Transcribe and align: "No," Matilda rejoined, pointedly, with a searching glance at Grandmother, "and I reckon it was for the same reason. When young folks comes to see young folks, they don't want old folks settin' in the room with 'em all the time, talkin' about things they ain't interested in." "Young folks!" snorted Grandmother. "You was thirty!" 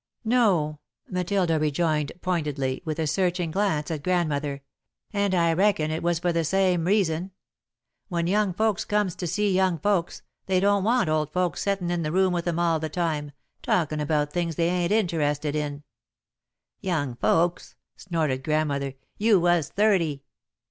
"No," 0.25 0.79
Matilda 1.07 1.59
rejoined, 1.59 2.11
pointedly, 2.23 2.81
with 2.85 2.97
a 2.97 3.05
searching 3.05 3.51
glance 3.51 3.91
at 3.91 4.01
Grandmother, 4.01 4.63
"and 5.13 5.35
I 5.35 5.53
reckon 5.53 5.91
it 5.91 6.01
was 6.01 6.17
for 6.17 6.33
the 6.33 6.43
same 6.43 6.85
reason. 6.85 7.29
When 8.07 8.25
young 8.25 8.51
folks 8.51 8.83
comes 8.83 9.13
to 9.17 9.27
see 9.27 9.53
young 9.53 9.77
folks, 9.77 10.23
they 10.47 10.59
don't 10.59 10.83
want 10.83 11.07
old 11.07 11.31
folks 11.31 11.61
settin' 11.61 11.91
in 11.91 12.01
the 12.01 12.11
room 12.11 12.33
with 12.33 12.47
'em 12.47 12.57
all 12.57 12.79
the 12.79 12.89
time, 12.89 13.31
talkin' 13.61 13.99
about 13.99 14.33
things 14.33 14.55
they 14.55 14.69
ain't 14.69 14.91
interested 14.91 15.55
in." 15.55 15.83
"Young 16.79 17.13
folks!" 17.17 17.75
snorted 17.95 18.43
Grandmother. 18.43 18.95
"You 19.19 19.39
was 19.39 19.69
thirty!" 19.69 20.23